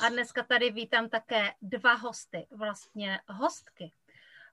[0.00, 3.92] A dneska tady vítám také dva hosty, vlastně hostky.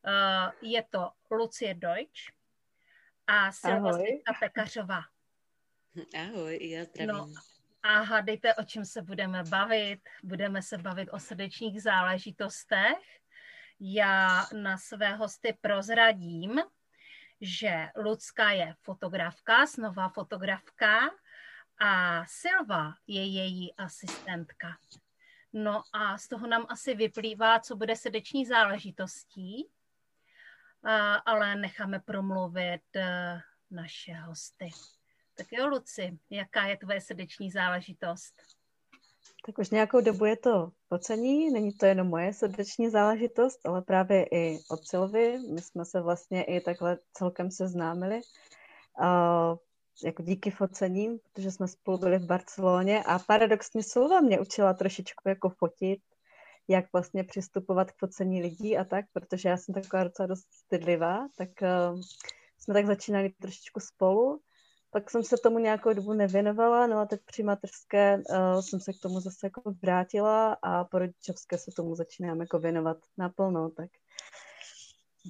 [0.07, 2.33] Eh, je to Lucie Deutsch
[3.27, 5.01] a Silvestra Pekařová.
[6.21, 7.07] Ahoj, já zdravím.
[7.07, 7.33] No,
[7.83, 10.01] a hádejte, o čem se budeme bavit.
[10.23, 13.21] Budeme se bavit o srdečních záležitostech.
[13.79, 16.61] Já na své hosty prozradím,
[17.41, 20.99] že Lucka je fotografka, snová fotografka
[21.77, 24.77] a Silva je její asistentka.
[25.53, 29.69] No a z toho nám asi vyplývá, co bude srdeční záležitostí,
[31.25, 33.39] ale necháme promluvit e,
[33.71, 34.69] naše hosty.
[35.37, 38.33] Tak jo, Luci, jaká je tvoje srdeční záležitost?
[39.45, 44.25] Tak už nějakou dobu je to pocení, není to jenom moje srdeční záležitost, ale právě
[44.31, 45.39] i od Silvy.
[45.53, 48.21] My jsme se vlastně i takhle celkem seznámili.
[50.03, 55.29] Jako díky focením, protože jsme spolu byli v Barceloně a paradoxně Silva mě učila trošičku
[55.29, 55.99] jako fotit,
[56.67, 61.27] jak vlastně přistupovat k focení lidí a tak, protože já jsem taková docela dost stydlivá,
[61.37, 62.01] tak uh,
[62.59, 64.41] jsme tak začínali trošičku spolu
[64.91, 68.93] pak jsem se tomu nějakou dobu nevěnovala, no a teď při mateřské uh, jsem se
[68.93, 73.89] k tomu zase jako vrátila a po rodičovské se tomu začínám jako věnovat naplno, tak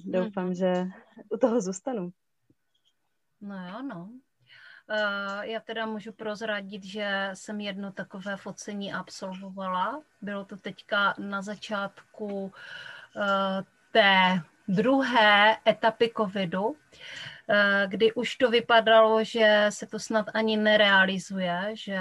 [0.04, 0.54] doufám, mm.
[0.54, 0.86] že
[1.30, 2.10] u toho zůstanu.
[3.40, 4.10] No jo, no.
[4.90, 10.02] Uh, já teda můžu prozradit, že jsem jedno takové focení absolvovala.
[10.22, 12.52] Bylo to teďka na začátku uh,
[13.92, 16.76] té druhé etapy covidu.
[17.48, 21.98] Eh, kdy už to vypadalo, že se to snad ani nerealizuje, že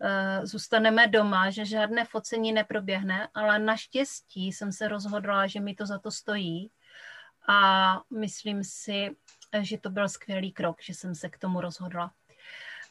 [0.00, 5.86] eh, zůstaneme doma, že žádné focení neproběhne, ale naštěstí jsem se rozhodla, že mi to
[5.86, 6.70] za to stojí
[7.48, 9.16] a myslím si,
[9.64, 12.12] že to byl skvělý krok, že jsem se k tomu rozhodla.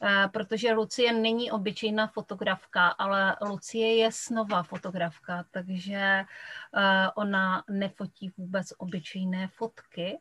[0.02, 6.24] Eh, protože Lucie není obyčejná fotografka, ale Lucie je snová fotografka, takže
[7.14, 10.18] ona nefotí vůbec obyčejné fotky,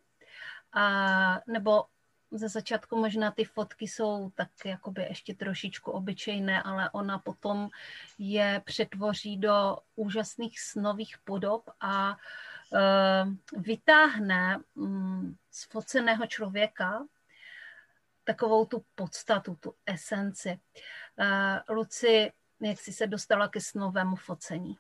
[0.75, 1.83] a, nebo
[2.31, 7.69] ze začátku možná ty fotky jsou tak jakoby ještě trošičku obyčejné, ale ona potom
[8.17, 12.15] je přetvoří do úžasných snových podob a uh,
[13.57, 17.05] vytáhne um, z foceného člověka
[18.23, 20.59] takovou tu podstatu, tu esenci.
[21.19, 22.31] Uh, Luci,
[22.61, 24.77] jak jsi se dostala ke snovému focení?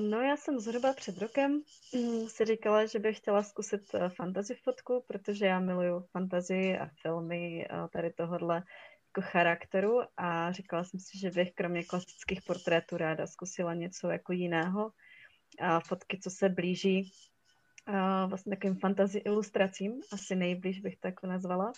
[0.00, 1.62] No já jsem zhruba před rokem
[1.94, 6.90] mm, si říkala, že bych chtěla zkusit eh, fantasy fotku, protože já miluju fantazii a
[7.02, 8.62] filmy a tady tohohle
[9.16, 14.32] jako charakteru a říkala jsem si, že bych kromě klasických portrétů ráda zkusila něco jako
[14.32, 14.92] jiného.
[15.86, 17.12] Fotky, co se blíží
[18.26, 21.72] vlastně takovým fantasy ilustracím, asi nejblíž bych to jako nazvala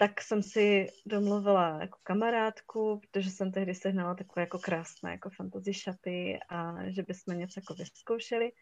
[0.00, 5.74] tak jsem si domluvila jako kamarádku, protože jsem tehdy sehnala takové jako krásné jako fantasy
[5.74, 8.52] šaty a že bychom něco jako vyzkoušeli.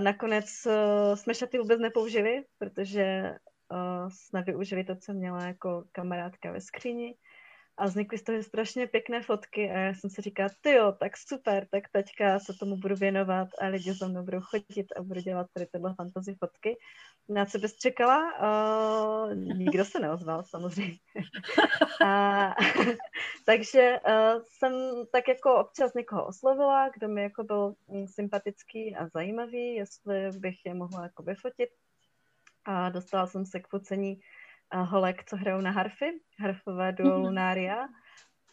[0.00, 3.34] Nakonec uh, jsme šaty vůbec nepoužili, protože
[3.72, 7.14] uh, jsme využili to, co měla jako kamarádka ve skříni
[7.80, 11.16] a vznikly z toho strašně pěkné fotky a já jsem si říkala, ty jo, tak
[11.16, 15.20] super, tak teďka se tomu budu věnovat a lidi za mnou budou chodit a budu
[15.20, 16.76] dělat tady tyhle fantasy fotky.
[17.28, 18.32] Na co bys čekala?
[18.40, 20.96] Uh, nikdo se neozval, samozřejmě.
[22.04, 22.54] a,
[23.46, 24.72] takže uh, jsem
[25.12, 27.74] tak jako občas někoho oslovila, kdo mi jako byl
[28.06, 31.70] sympatický a zajímavý, jestli bych je mohla jako vyfotit.
[32.64, 34.20] A dostala jsem se k focení
[34.74, 37.22] holek, co hrajou na harfy, harfové duo mhm.
[37.22, 37.88] Lunária.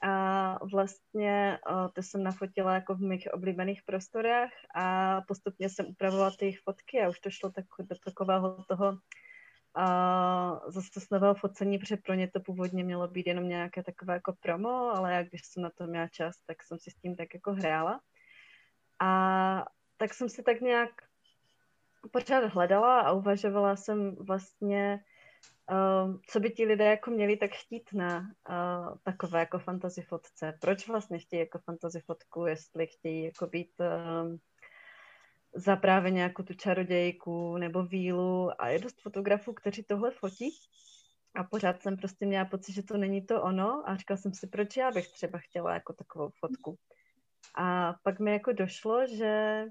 [0.01, 1.59] A vlastně
[1.93, 7.01] to jsem nafotila jako v mých oblíbených prostorách a postupně jsem upravovala ty jejich fotky
[7.01, 8.97] a už to šlo tak, do takového toho
[9.77, 14.13] a zase z nového focení, protože pro ně to původně mělo být jenom nějaké takové
[14.13, 17.15] jako promo, ale jak když jsem na to měla čas, tak jsem si s tím
[17.15, 17.99] tak jako hrála.
[18.99, 19.65] A
[19.97, 20.89] tak jsem si tak nějak
[22.11, 24.99] pořád hledala a uvažovala jsem vlastně,
[26.27, 30.57] co by ti lidé jako měli tak chtít na uh, takové jako fantasy fotce?
[30.61, 34.35] Proč vlastně chtějí jako fantasy fotku, jestli chtějí jako být uh,
[35.55, 40.49] za právě nějakou tu čarodějku nebo vílu a je dost fotografů, kteří tohle fotí,
[41.35, 44.47] a pořád jsem prostě měla pocit, že to není to ono a říkala jsem si,
[44.47, 46.77] proč já bych třeba chtěla jako takovou fotku.
[47.55, 49.63] A pak mi jako došlo, že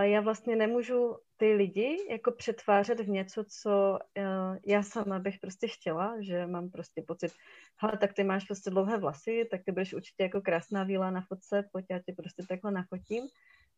[0.00, 5.68] já vlastně nemůžu ty lidi jako přetvářet v něco, co uh, já sama bych prostě
[5.68, 7.32] chtěla, že mám prostě pocit,
[7.76, 11.20] hele, tak ty máš prostě dlouhé vlasy, tak ty budeš určitě jako krásná víla na
[11.28, 13.24] fotce, pojď já tě prostě takhle nafotím,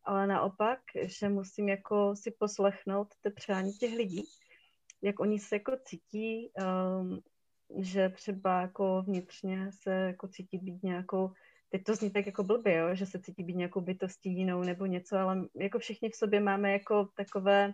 [0.03, 4.23] ale naopak, že musím jako si poslechnout ty přání těch lidí,
[5.01, 6.51] jak oni se jako cítí,
[7.01, 7.21] um,
[7.77, 11.31] že třeba jako vnitřně se jako cítí být nějakou
[11.71, 14.85] teď to zní tak jako blbě, jo, že se cítí být nějakou bytostí jinou nebo
[14.85, 17.73] něco, ale jako všichni v sobě máme jako takové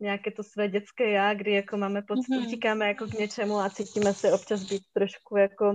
[0.00, 2.46] nějaké to své dětské já, kdy jako máme pocit, mm-hmm.
[2.46, 5.70] utíkáme jako k něčemu a cítíme se občas být trošku jako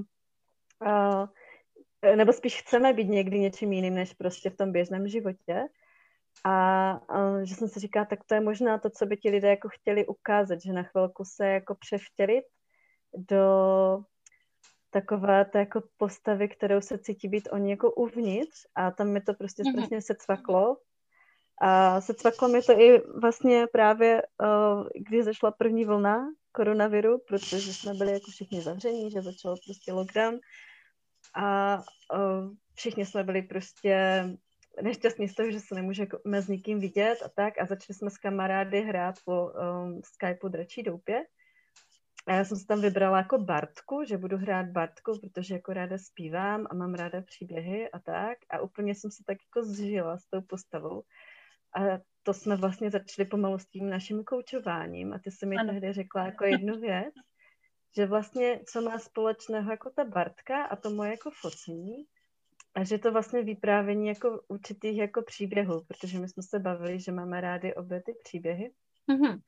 [0.85, 1.25] uh,
[2.15, 5.67] nebo spíš chceme být někdy něčím jiným, než prostě v tom běžném životě.
[6.45, 9.49] A uh, že jsem si říkala, tak to je možná to, co by ti lidé
[9.49, 12.45] jako chtěli ukázat, že na chvilku se jako převtělit
[13.17, 13.45] do
[14.93, 19.33] takové to jako postavy, kterou se cítí být oni jako uvnitř a tam mi to
[19.33, 19.71] prostě mm-hmm.
[19.71, 20.77] strašně se cvaklo.
[21.61, 27.73] A se cvaklo mi to i vlastně právě, uh, když zašla první vlna koronaviru, protože
[27.73, 30.39] jsme byli jako všichni zavření, že začal prostě lockdown
[31.35, 34.23] a uh, všichni jsme byli prostě
[34.81, 38.17] nešťastní z toho, že se nemůže s nikým vidět a tak a začali jsme s
[38.17, 41.25] kamarády hrát po um, Skypeu Dračí doupě
[42.25, 45.97] a já jsem si tam vybrala jako Bartku, že budu hrát Bartku, protože jako ráda
[45.97, 48.37] zpívám a mám ráda příběhy a tak.
[48.49, 51.03] A úplně jsem se tak jako zžila s tou postavou.
[51.75, 55.13] A to jsme vlastně začali pomalu s tím naším koučováním.
[55.13, 55.69] A ty jsi mi ano.
[55.73, 57.13] tehdy řekla jako jednu věc,
[57.95, 62.05] že vlastně co má společného jako ta Bartka a to moje jako focení,
[62.75, 67.11] a že to vlastně vyprávění jako určitých jako příběhů, protože my jsme se bavili, že
[67.11, 68.71] máme rádi obě ty příběhy.
[69.09, 69.39] Mm-hmm.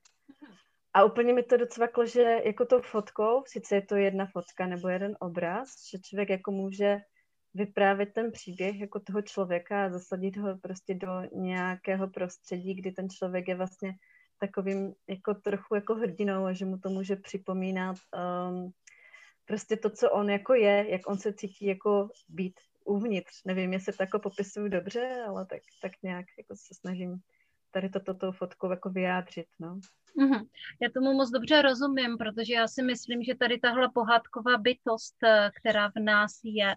[0.96, 4.88] A úplně mi to docvaklo, že jako tou fotkou, sice je to jedna fotka nebo
[4.88, 6.98] jeden obraz, že člověk jako může
[7.54, 13.10] vyprávět ten příběh jako toho člověka a zasadit ho prostě do nějakého prostředí, kdy ten
[13.10, 13.94] člověk je vlastně
[14.40, 17.96] takovým jako trochu jako hrdinou a že mu to může připomínat
[18.50, 18.72] um,
[19.46, 23.44] prostě to, co on jako je, jak on se cítí jako být uvnitř.
[23.46, 27.20] Nevím, jestli to jako popisuju dobře, ale tak, tak nějak jako se snažím
[27.76, 29.80] tady toto to, fotkou jako vyjádřit, no.
[30.20, 30.48] Mm-hmm.
[30.82, 35.52] Já tomu moc dobře rozumím, protože já si myslím, že tady tahle pohádková bytost, eh,
[35.60, 36.76] která v nás je,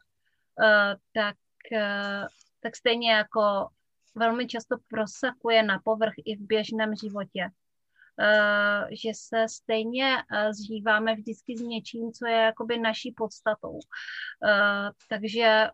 [0.62, 1.36] eh, tak,
[1.72, 2.26] eh,
[2.60, 3.68] tak stejně jako
[4.14, 7.50] velmi často prosakuje na povrch i v běžném životě.
[8.90, 10.16] Že se stejně
[10.50, 13.78] zžíváme vždycky s něčím, co je jakoby naší podstatou.
[15.08, 15.68] Takže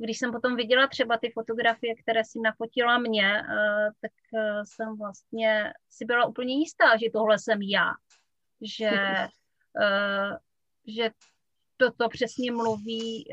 [0.00, 4.96] když jsem potom viděla třeba ty fotografie, které si nafotila mě, eh, tak eh, jsem
[4.96, 7.90] vlastně si byla úplně jistá, že tohle jsem já.
[8.60, 8.90] Že,
[9.82, 10.38] eh,
[10.86, 11.10] že
[11.76, 13.24] toto přesně mluví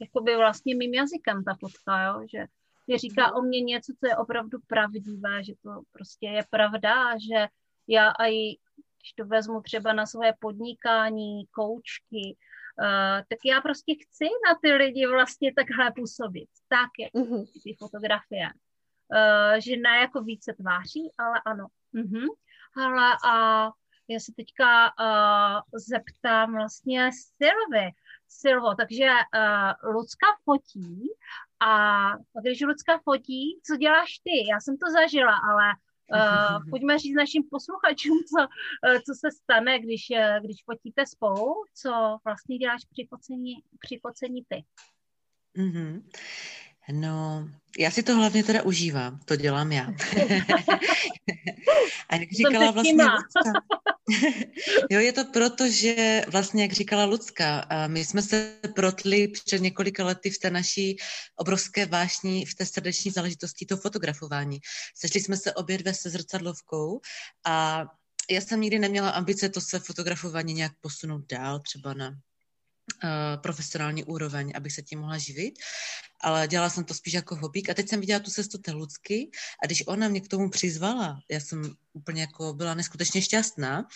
[0.00, 2.26] jakoby vlastně mým jazykem ta fotka, jo?
[2.32, 2.46] že
[2.88, 7.48] že říká o mě něco, co je opravdu pravdivé, že to prostě je pravda, že
[7.88, 8.56] já i
[9.02, 12.36] když to vezmu třeba na své podnikání, koučky,
[13.28, 16.48] tak já prostě chci na ty lidi vlastně takhle působit.
[16.68, 17.46] Tak je uh-huh.
[17.64, 18.48] ty fotografie.
[19.12, 21.66] Uh, že ne jako více tváří, ale ano.
[21.94, 22.26] Uh-huh.
[22.76, 23.66] Ale a
[24.08, 27.90] já se teďka uh, zeptám vlastně Silvy.
[28.28, 31.08] Silvo, takže uh, Lucka fotí
[31.60, 32.10] a
[32.42, 34.48] když Lucka fotí, co děláš ty?
[34.50, 35.64] Já jsem to zažila, ale
[36.12, 41.54] Uh, pojďme říct našim posluchačům, co, uh, co se stane, když, uh, když fotíte spolu,
[41.74, 44.64] co vlastně děláš při focení, při focení ty.
[45.58, 46.02] Mm-hmm.
[46.90, 47.48] No,
[47.78, 49.86] já si to hlavně teda užívám, to dělám já.
[52.08, 53.52] a jak říkala vlastně Lucka,
[54.90, 60.04] jo, je to proto, že vlastně, jak říkala Lucka, my jsme se protli před několika
[60.04, 60.96] lety v té naší
[61.36, 64.60] obrovské vášní, v té srdeční záležitosti to fotografování.
[64.96, 67.00] Sešli jsme se obě dvě se zrcadlovkou
[67.46, 67.84] a
[68.30, 72.14] já jsem nikdy neměla ambice to své fotografování nějak posunout dál, třeba na
[73.42, 75.54] profesionální úroveň, abych se tím mohla živit,
[76.20, 79.30] ale dělala jsem to spíš jako hobík a teď jsem viděla tu cestu té Lucky
[79.62, 83.88] a když ona mě k tomu přizvala, já jsem úplně jako byla neskutečně šťastná,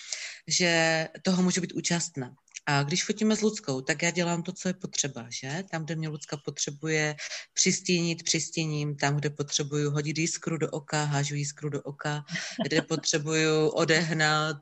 [0.46, 2.34] že toho můžu být účastná.
[2.68, 5.64] A když fotíme s Ludskou, tak já dělám to, co je potřeba, že?
[5.70, 7.16] Tam, kde mě Lucka potřebuje
[7.54, 12.24] přistínit, přistíním, tam, kde potřebuju hodit jiskru do oka, hážu jiskru do oka,
[12.62, 14.56] kde potřebuju odehnat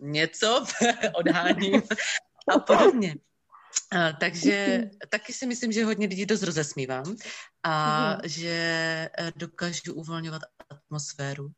[0.00, 0.64] něco,
[1.14, 1.82] odháním
[2.48, 3.14] a podobně.
[3.92, 7.16] A, takže taky si myslím, že hodně lidí dost rozesmívám
[7.62, 8.20] a mm.
[8.24, 8.50] že
[9.18, 11.52] eh, dokážu uvolňovat atmosféru.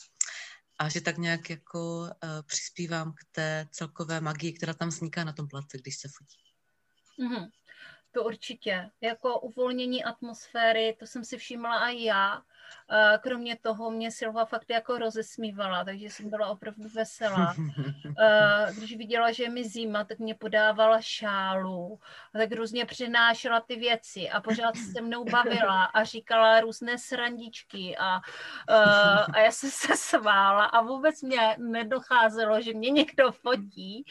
[0.78, 2.08] a že tak nějak jako uh,
[2.46, 6.38] přispívám k té celkové magii, která tam vzniká na tom place, když se fotí.
[7.20, 7.48] Mm-hmm.
[8.16, 8.90] To určitě.
[9.00, 12.42] Jako uvolnění atmosféry, to jsem si všimla i já.
[13.20, 17.54] Kromě toho mě Silva fakt jako rozesmívala, takže jsem byla opravdu veselá.
[18.76, 21.98] Když viděla, že je mi zima, tak mě podávala šálu,
[22.34, 27.96] a tak různě přinášela ty věci a pořád se mnou bavila a říkala různé srandičky
[27.96, 28.20] a,
[29.32, 34.04] a já jsem se svála a vůbec mě nedocházelo, že mě někdo fotí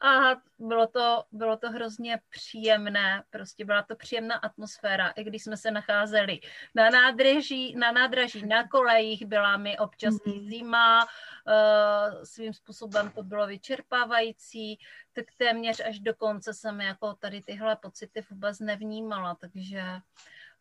[0.00, 5.56] a bylo to, bylo to hrozně příjemné, prostě byla to příjemná atmosféra, i když jsme
[5.56, 6.40] se nacházeli
[6.74, 10.50] na nádraží, na nádraží, na kolejích, byla mi občas mm.
[10.50, 14.78] zima, uh, svým způsobem to bylo vyčerpávající,
[15.12, 19.82] tak téměř až do konce jsem jako tady tyhle pocity vůbec nevnímala, takže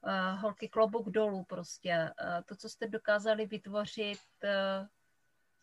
[0.01, 2.11] uh, holky klobouk dolů prostě.
[2.21, 4.87] Uh, to, co jste dokázali vytvořit uh,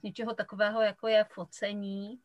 [0.02, 2.20] něčeho takového, jako je focení,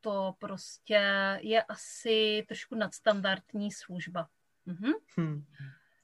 [0.00, 1.00] to prostě
[1.40, 4.28] je asi trošku nadstandardní služba.
[4.66, 4.92] Mhm.
[5.16, 5.44] Hmm.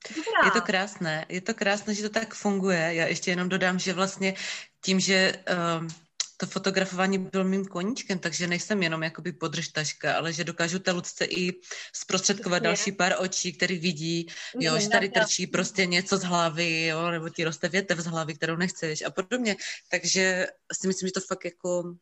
[0.09, 0.41] Dobrá.
[0.45, 2.95] Je to krásné, je to krásné, že to tak funguje.
[2.95, 4.35] Já ještě jenom dodám, že vlastně
[4.81, 5.33] tím, že
[5.81, 5.89] um,
[6.41, 11.25] to fotografování bylo mým koníčkem, takže nejsem jenom jakoby podržtaška, ale že dokážu té ludce
[11.25, 11.53] i
[11.95, 14.27] zprostředkovat další pár očí, který vidí,
[14.61, 18.35] jo, že tady trčí prostě něco z hlavy, jo, nebo ti roste větev z hlavy,
[18.35, 19.57] kterou nechceš a podobně.
[19.89, 21.95] Takže si myslím, že to fakt jako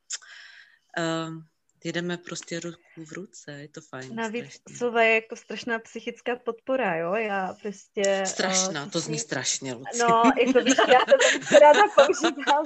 [0.99, 1.43] uh,
[1.85, 4.15] jedeme prostě ruku v ruce, je to fajn.
[4.15, 8.23] Navíc Sova je jako strašná psychická podpora, jo, já prostě...
[8.27, 9.99] Strašná, uh, to zní strašně, Luci.
[9.99, 12.65] No, jako víš, já to ráda používám.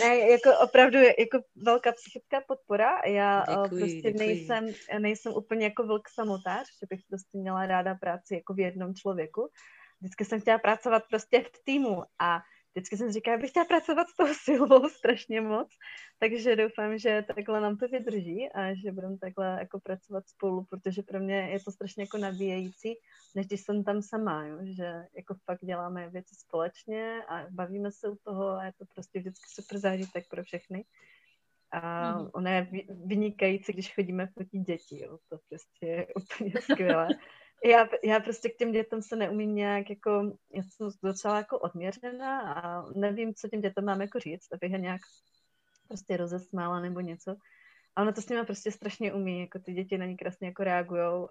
[0.00, 4.18] ne, jako opravdu jako velká psychická podpora, já děkuji, prostě děkuji.
[4.18, 4.66] nejsem,
[4.98, 9.48] nejsem úplně jako vlk samotář, že bych prostě měla ráda práci jako v jednom člověku.
[10.00, 12.40] Vždycky jsem chtěla pracovat prostě v týmu a
[12.74, 15.68] vždycky jsem říkala, bych chtěla pracovat s tou silou strašně moc,
[16.18, 21.02] takže doufám, že takhle nám to vydrží a že budeme takhle jako pracovat spolu, protože
[21.02, 22.94] pro mě je to strašně jako nabíjející,
[23.34, 24.58] než když jsem tam sama, jo?
[24.62, 29.18] že jako fakt děláme věci společně a bavíme se u toho a je to prostě
[29.18, 30.84] vždycky super zážitek pro všechny.
[31.72, 32.30] A mm.
[32.34, 35.18] ono je vynikající, když chodíme fotit děti, jo?
[35.28, 37.08] to prostě je úplně skvělé
[37.64, 40.10] já, já prostě k těm dětem se neumím nějak jako,
[40.54, 44.78] já jsem docela jako odměřená a nevím, co těm dětem mám jako říct, abych je
[44.78, 45.00] nějak
[45.88, 47.36] prostě rozesmála nebo něco.
[47.96, 50.64] A ono to s nimi prostě strašně umí, jako ty děti na ní krásně jako
[50.64, 51.28] reagujou,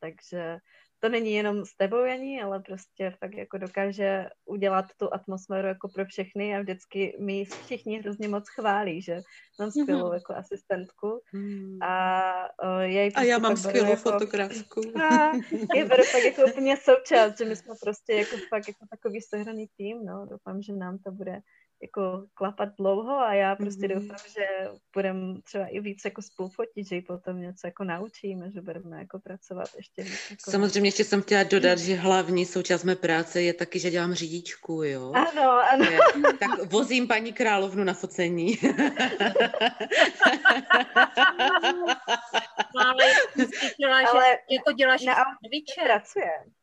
[0.00, 0.58] takže
[1.00, 5.88] to není jenom s tebou, Janí, ale prostě fakt jako dokáže udělat tu atmosféru jako
[5.88, 9.20] pro všechny a vždycky mi všichni hrozně moc chválí, že
[9.58, 10.14] mám skvělou mm-hmm.
[10.14, 11.82] jako asistentku mm.
[11.82, 12.32] a
[12.64, 14.80] uh, jej A já mám skvělou jako, fotografku.
[15.02, 15.32] A
[15.74, 19.66] je beru fakt jako úplně součást, že my jsme prostě jako fakt jako takový sehraný
[19.76, 21.40] tým, no, doufám, že nám to bude
[21.82, 24.00] jako klapat dlouho a já prostě mm-hmm.
[24.00, 28.60] doufám, že budeme třeba i víc jako spolufotit, že ji potom něco jako naučíme, že
[28.60, 30.30] budeme jako pracovat ještě víc.
[30.30, 30.50] Jako...
[30.50, 34.82] Samozřejmě ještě jsem chtěla dodat, že hlavní součást mé práce je taky, že dělám řidičku,
[34.82, 35.12] jo?
[35.14, 35.84] Ano, ano.
[35.84, 35.98] Je,
[36.38, 38.58] tak vozím paní královnu na focení.
[42.76, 43.04] ale,
[44.12, 45.14] ale jako děláš na
[45.86, 46.59] pracuje.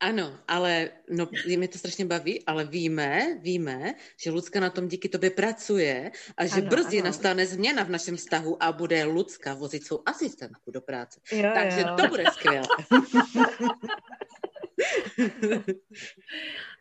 [0.00, 5.08] Ano, ale no, mě to strašně baví, ale víme, víme, že Lucka na tom díky
[5.08, 7.06] tobě pracuje a že ano, brzy ano.
[7.06, 11.20] nastane změna v našem vztahu a bude Lucka vozit svou asistentku do práce.
[11.32, 11.96] Jo, Takže jo.
[11.96, 12.66] to bude skvělé.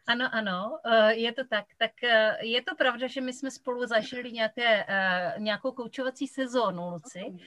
[0.08, 1.66] Ano, ano, eh, je to tak.
[1.78, 6.90] Tak eh, je to pravda, že my jsme spolu zažili nějaké, eh, nějakou koučovací sezónu,
[6.90, 7.38] Luci.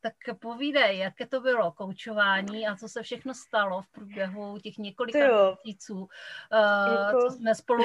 [0.00, 5.18] Tak povídej, jaké to bylo koučování a co se všechno stalo v průběhu těch několika
[5.64, 6.08] měsíců,
[6.52, 7.20] jako...
[7.20, 7.84] co jsme spolu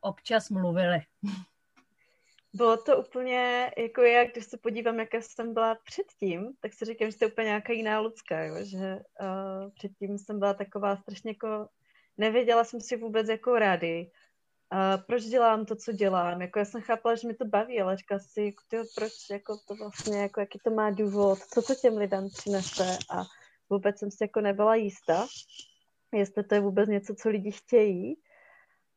[0.00, 1.00] občas mluvili.
[2.54, 7.10] Bylo to úplně jako já, když se podívám, jaká jsem byla předtím, tak si říkám,
[7.10, 8.56] že to je úplně nějaká jiná lidská, jo?
[8.62, 11.68] že uh, předtím jsem byla taková strašně jako
[12.16, 14.10] nevěděla jsem si vůbec jako rady,
[14.72, 16.42] uh, proč dělám to, co dělám.
[16.42, 19.56] Jako já jsem chápala, že mi to baví, ale říkala si, jako, tyjo, proč jako
[19.68, 22.98] to vlastně, jako jaký to má důvod, co to těm lidem přinese?
[23.10, 23.22] A
[23.70, 25.26] vůbec jsem si jako nebyla jistá,
[26.14, 28.14] jestli to je vůbec něco, co lidi chtějí.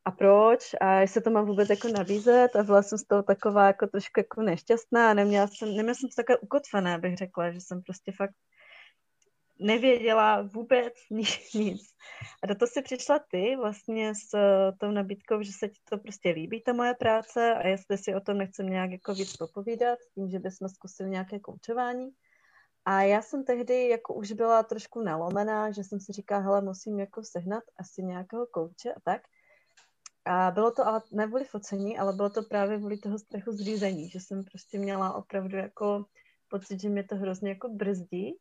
[0.05, 0.75] A proč?
[0.81, 2.55] A jestli to mám vůbec jako nabízet?
[2.55, 6.09] A byla jsem z toho taková jako trošku jako nešťastná a neměla jsem, neměla jsem
[6.09, 8.36] to takové ukotvené, abych řekla, že jsem prostě fakt
[9.59, 11.53] nevěděla vůbec nic.
[11.53, 11.81] nic.
[12.43, 15.97] A do toho si přišla ty vlastně s eh, tou nabídkou, že se ti to
[15.97, 19.99] prostě líbí, ta moje práce a jestli si o tom nechcem nějak jako víc popovídat,
[20.15, 22.09] tím, že bychom zkusili nějaké koučování.
[22.85, 26.99] A já jsem tehdy jako už byla trošku nalomená, že jsem si říkala, hele, musím
[26.99, 29.21] jako sehnat asi nějakého kouče a tak.
[30.25, 33.59] A bylo to ale ne kvůli focení, ale bylo to právě kvůli toho strachu z
[33.59, 36.05] řízení, že jsem prostě měla opravdu jako
[36.49, 38.37] pocit, že mě to hrozně jako brzdí,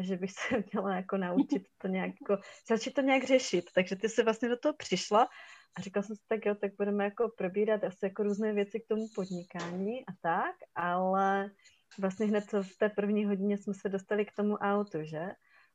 [0.00, 0.38] že bych se
[0.72, 3.64] měla jako naučit to nějak, jako, začít to nějak řešit.
[3.74, 5.28] Takže ty se vlastně do toho přišla
[5.76, 8.88] a říkala jsem si, tak jo, tak budeme jako probírat asi jako různé věci k
[8.88, 11.50] tomu podnikání a tak, ale
[11.98, 15.32] vlastně hned v té první hodině jsme se dostali k tomu autu, že?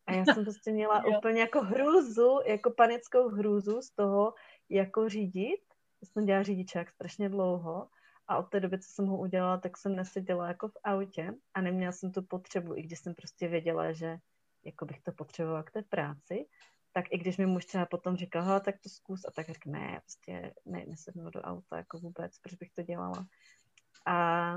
[0.07, 4.33] A já jsem prostě měla úplně jako hrůzu, jako panickou hrůzu z toho,
[4.69, 5.61] jako řídit.
[6.01, 7.87] Já jsem dělala řidičák strašně dlouho
[8.27, 11.61] a od té doby, co jsem ho udělala, tak jsem neseděla jako v autě a
[11.61, 14.17] neměla jsem tu potřebu, i když jsem prostě věděla, že
[14.65, 16.45] jako bych to potřebovala k té práci,
[16.93, 20.01] tak i když mi muž třeba potom říkal, tak to zkus, a tak řekl, ne,
[20.05, 23.27] prostě ne, nesednu do auta jako vůbec, proč bych to dělala.
[24.05, 24.55] A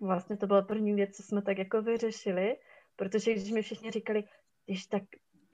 [0.00, 2.56] vlastně to byla první věc, co jsme tak jako vyřešili,
[2.96, 4.24] protože když mi všichni říkali,
[4.66, 5.02] když tak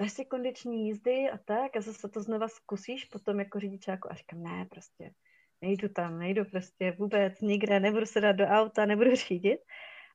[0.00, 4.14] dáš si kondiční jízdy a tak a zase to znova zkusíš potom jako řidičáku a
[4.14, 5.10] říkám, ne, prostě
[5.60, 9.60] nejdu tam, nejdu prostě vůbec nikde, nebudu se dát do auta, nebudu řídit.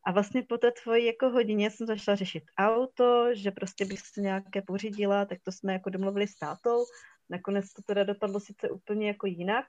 [0.05, 4.21] A vlastně po té tvojí jako hodině jsem začala řešit auto, že prostě bych se
[4.21, 6.85] nějaké pořídila, tak to jsme jako domluvili s tátou.
[7.29, 9.65] Nakonec to teda dopadlo sice úplně jako jinak.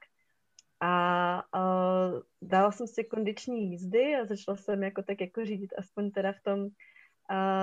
[0.81, 6.11] A uh, dala jsem si kondiční jízdy a začala jsem jako tak jako řídit aspoň
[6.11, 6.69] teda v tom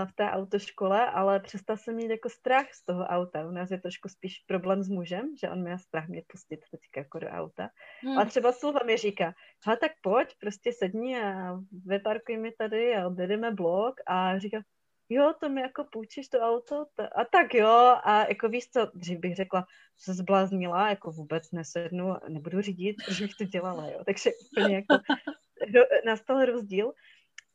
[0.06, 3.48] v té autoškole, ale přestal jsem mít jako strach z toho auta.
[3.48, 7.00] U nás je trošku spíš problém s mužem, že on měl strach mě pustit teďka
[7.00, 7.70] jako do auta.
[8.02, 8.18] Hmm.
[8.18, 9.34] A třeba Silva mi říká,
[9.66, 14.62] ha tak pojď, prostě sedni a vyparkuj mi tady a odjedeme blok a říká,
[15.10, 19.20] jo, to mi jako půjčíš to auto a tak jo a jako víš co, dřív
[19.20, 19.66] bych řekla,
[19.98, 25.04] se zbláznila, jako vůbec nesednu, nebudu řídit, protože bych to dělala, jo, takže úplně jako
[26.06, 26.94] nastal rozdíl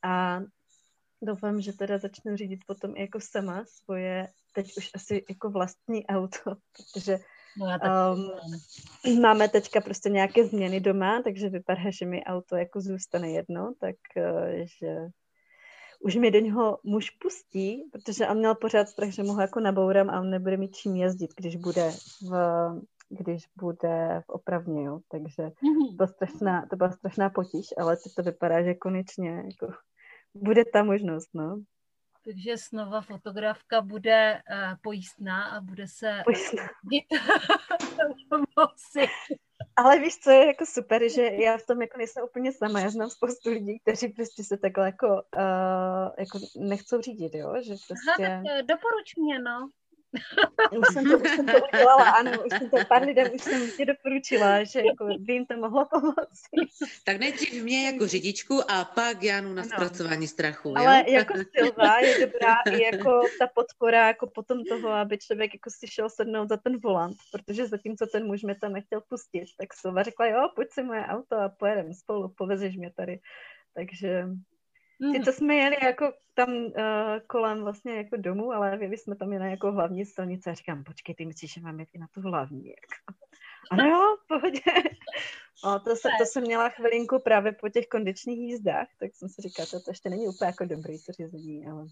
[0.03, 0.41] a
[1.23, 6.07] doufám, že teda začnu řídit potom i jako sama svoje, teď už asi jako vlastní
[6.07, 6.41] auto,
[6.95, 7.19] protože
[7.59, 7.67] no,
[9.07, 13.73] um, máme teďka prostě nějaké změny doma, takže vypadá, že mi auto jako zůstane jedno,
[13.81, 14.97] tak uh, že
[16.01, 19.61] už mi do něho muž pustí, protože on měl pořád strach, že mu ho jako
[19.61, 21.91] nabouram a on nebude mít čím jezdit, když bude
[22.31, 22.33] v,
[23.09, 25.01] když bude v opravně, jo.
[25.09, 25.89] Takže mm-hmm.
[25.89, 29.73] to, byla strašná, to byla strašná potíž, ale teď to vypadá, že konečně jako
[30.43, 31.63] bude ta možnost, no.
[32.25, 36.63] Takže snova fotografka bude uh, pojistná a bude se pojistná.
[39.77, 42.81] Ale víš, co je jako super, že já v tom jako nejsem úplně sama.
[42.81, 47.55] Já znám spoustu lidí, kteří prostě se takhle jako, uh, jako nechcou řídit, jo?
[47.63, 48.27] Že prostě...
[48.27, 49.71] Aha, tak eh, doporuč mě, no.
[50.79, 53.71] Už jsem, to, už jsem to udělala, ano, už jsem to pár lidem už jsem
[53.71, 56.71] ti doporučila, že jako by jim to mohlo pomoci.
[57.05, 60.79] Tak nejdřív mě jako řidičku a pak Janu na zpracování strachu.
[60.79, 61.15] Ale jo?
[61.15, 65.87] jako Silva je dobrá i jako ta podpora jako potom toho, aby člověk jako si
[65.89, 70.03] šel sednout za ten volant, protože zatímco ten muž mě tam nechtěl pustit, tak Silva
[70.03, 73.21] řekla, jo, pojď si moje auto a pojedeme spolu, povezeš mě tady.
[73.75, 74.27] Takže
[74.99, 75.23] Mm.
[75.23, 76.73] to jsme jeli jako tam uh,
[77.27, 81.15] kolem vlastně jako domů, ale jeli jsme tam jen jako hlavní silnice a říkám, počkej,
[81.15, 82.69] ty myslíš, že mám jít i na tu hlavní?
[82.69, 83.21] Jako.
[83.71, 84.61] Ano jo, v pohodě.
[85.65, 89.43] O, to, se, to jsem měla chvilinku právě po těch kondičních jízdách, tak jsem si
[89.43, 91.87] říkala, to, to ještě není úplně jako dobrý to řízení, ale...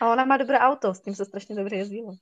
[0.00, 2.06] A ona má dobré auto, s tím se strašně dobře jezdilo.
[2.06, 2.16] Uh,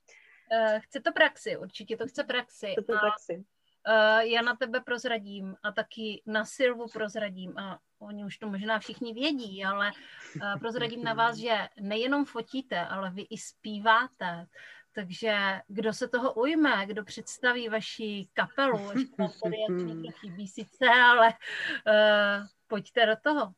[0.81, 2.67] chce to praxi, určitě to chce praxi.
[2.73, 3.45] Chce to praxi.
[3.89, 8.79] Uh, já na tebe prozradím a taky na Silvu prozradím a oni už to možná
[8.79, 14.47] všichni vědí, ale uh, prozradím na vás, že nejenom fotíte, ale vy i zpíváte.
[14.95, 22.47] Takže kdo se toho ujme, kdo představí vaši kapelu, ještě někdo chybí sice, ale uh,
[22.67, 23.53] pojďte do toho.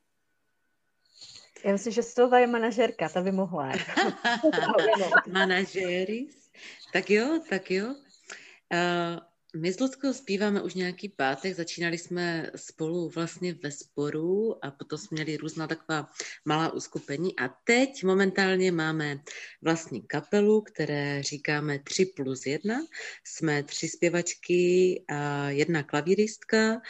[1.64, 3.72] Já myslím, že Silva je manažerka, ta by mohla.
[5.32, 6.50] Manažeris?
[6.92, 7.86] Tak jo, tak jo.
[7.86, 9.20] Uh,
[9.60, 14.98] my s Luckou zpíváme už nějaký pátek, začínali jsme spolu vlastně ve sporu a potom
[14.98, 16.10] jsme měli různá taková
[16.44, 19.20] malá uskupení a teď momentálně máme
[19.62, 22.74] vlastní kapelu, které říkáme 3 plus 1.
[23.24, 26.80] Jsme tři zpěvačky a jedna klavíristka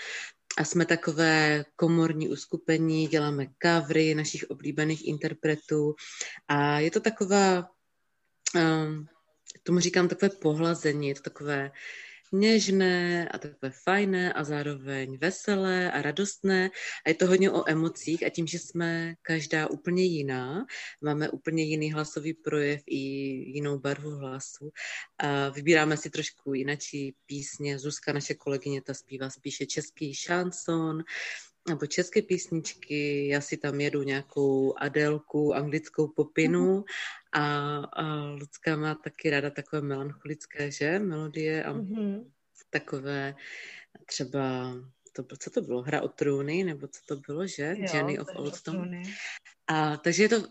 [0.59, 5.95] a jsme takové komorní uskupení, děláme kavry našich oblíbených interpretů
[6.49, 7.71] a je to taková,
[8.55, 9.07] um,
[9.63, 11.71] tomu říkám takové pohlazení, je to takové
[12.33, 16.71] něžné a takové fajné a zároveň veselé a radostné.
[17.07, 20.67] A je to hodně o emocích a tím, že jsme každá úplně jiná,
[21.03, 22.97] máme úplně jiný hlasový projev i
[23.57, 24.71] jinou barvu hlasu
[25.19, 27.79] a vybíráme si trošku jinačí písně.
[27.79, 31.03] Zuzka, naše kolegyně, ta zpívá spíše český šanson,
[31.69, 36.85] nebo české písničky, já si tam jedu nějakou Adelku, anglickou popinu mm-hmm.
[37.37, 42.31] A, a Lucka má taky ráda takové melancholické, že, melodie a mm-hmm.
[42.71, 43.35] takové,
[44.07, 44.75] třeba,
[45.13, 47.75] to, co to bylo, Hra o trůny, nebo co to bylo, že?
[47.79, 49.03] Jo, Jenny of Oldstone.
[49.67, 50.47] A, takže je to uh,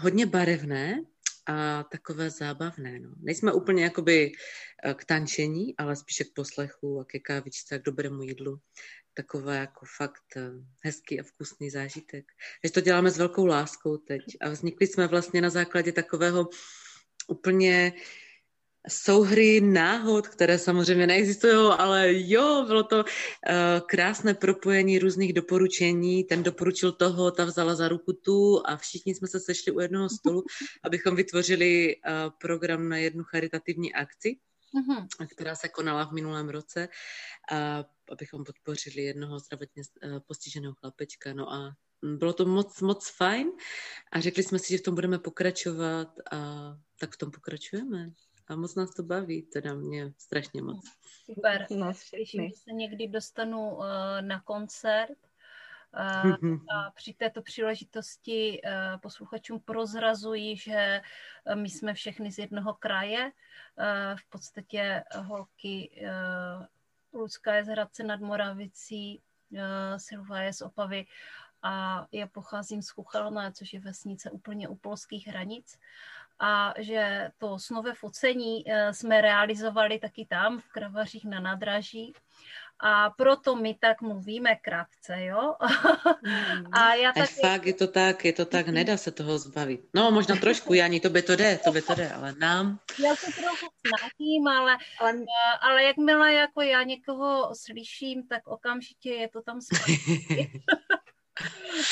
[0.00, 1.04] hodně barevné
[1.46, 2.98] a takové zábavné.
[2.98, 3.14] No.
[3.16, 4.32] Nejsme úplně jakoby
[4.86, 8.60] uh, k tančení, ale spíše k poslechu a ke kávičce a k dobrému jídlu.
[9.16, 10.42] Takové jako fakt uh,
[10.84, 12.24] hezký a vkusný zážitek.
[12.62, 14.22] Takže to děláme s velkou láskou teď.
[14.40, 16.48] A vznikli jsme vlastně na základě takového
[17.28, 18.00] úplně uh,
[18.88, 23.04] souhry náhod, které samozřejmě neexistují, ale jo, bylo to uh,
[23.86, 26.24] krásné propojení různých doporučení.
[26.24, 30.08] Ten doporučil toho, ta vzala za ruku tu a všichni jsme se sešli u jednoho
[30.08, 30.44] stolu,
[30.84, 34.36] abychom vytvořili uh, program na jednu charitativní akci,
[34.74, 35.26] uh-huh.
[35.34, 36.88] která se konala v minulém roce,
[37.52, 41.34] a abychom podpořili jednoho zdravotně uh, postiženého chlapečka.
[41.34, 43.50] No a bylo to moc, moc fajn
[44.12, 46.38] a řekli jsme si, že v tom budeme pokračovat a
[47.00, 48.10] tak v tom pokračujeme
[48.48, 50.84] a moc nás to baví, teda mě strašně moc.
[51.24, 51.66] Super,
[52.10, 53.84] těším, že se někdy dostanu uh,
[54.20, 55.18] na koncert
[56.76, 61.00] a při této příležitosti uh, posluchačům prozrazuji, že
[61.46, 66.06] uh, my jsme všechny z jednoho kraje, uh, v podstatě holky
[67.12, 69.22] Lucka je z Hradce nad Moravicí,
[69.96, 71.06] Silva je z Opavy.
[71.62, 75.78] A já pocházím z Chuchelné, což je vesnice úplně u polských hranic.
[76.38, 82.12] A že to snové focení jsme realizovali taky tam v Kravařích na nádraží.
[82.80, 85.54] A proto my tak mluvíme krátce, jo?
[86.72, 87.30] a já tak...
[87.30, 89.80] fakt, je to tak, je to tak, nedá se toho zbavit.
[89.94, 92.78] No, možná trošku, Jani, to by to jde, to by to jde, ale nám...
[93.04, 95.12] Já se trochu snažím, ale, ale...
[95.12, 99.60] Eh, ale jakmile jako já někoho slyším, tak okamžitě je to tam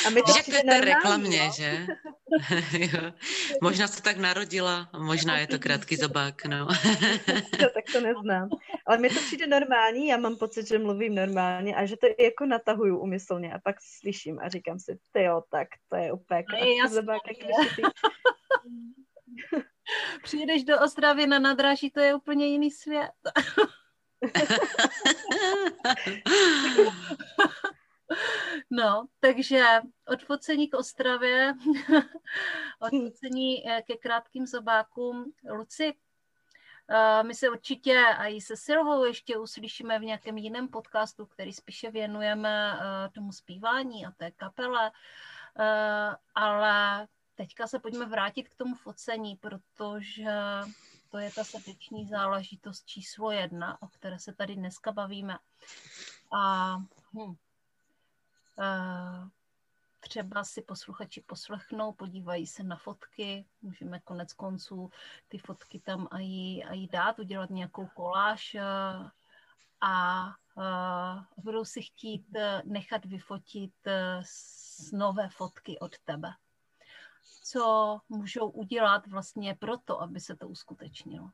[0.07, 1.87] A my to Řekněte reklamně, že?
[2.79, 3.11] jo.
[3.61, 6.57] Možná se tak narodila, možná je to krátký zobák, no.
[7.59, 8.49] jo, tak to neznám.
[8.87, 12.45] Ale mi to přijde normální, já mám pocit, že mluvím normálně a že to jako
[12.45, 16.87] natahuju umyslně a pak slyším a říkám si, ty jo, tak to je úplně krátký
[16.89, 17.37] zobák, jak
[20.23, 23.11] Přijdeš do Ostravy na nadraží, to je úplně jiný svět.
[28.69, 29.63] No, takže
[30.07, 31.53] odfocení k Ostravě,
[32.79, 35.33] odfocení eh, ke krátkým zobákům.
[35.49, 35.93] Luci,
[36.89, 41.53] eh, my se určitě a i se Silvou ještě uslyšíme v nějakém jiném podcastu, který
[41.53, 44.91] spíše věnujeme eh, tomu zpívání a té kapele,
[46.35, 50.31] ale teďka se pojďme vrátit k tomu focení, protože
[51.09, 55.37] to je ta srdeční záležitost číslo jedna, o které se tady dneska bavíme.
[56.33, 56.75] A
[57.13, 57.35] hm,
[59.99, 64.89] třeba si posluchači poslechnou, podívají se na fotky, můžeme konec konců
[65.27, 69.11] ty fotky tam i, i dát, udělat nějakou koláž a,
[69.81, 70.25] a
[71.37, 74.21] budou si chtít e, nechat vyfotit e,
[74.93, 76.29] nové fotky od tebe.
[77.43, 81.29] Co můžou udělat vlastně proto, aby se to uskutečnilo?